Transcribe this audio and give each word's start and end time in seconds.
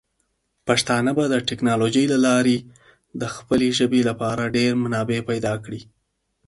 پښتانه 0.67 1.11
به 1.17 1.25
د 1.29 1.35
ټیکنالوجۍ 1.47 2.05
له 2.13 2.17
لارې 2.27 2.57
د 3.21 3.23
خپلې 3.35 3.69
ژبې 3.77 4.01
لپاره 4.09 4.53
ډیر 4.57 4.71
منابع 4.83 5.19
پیدا 5.29 5.53
کړي. 5.65 5.81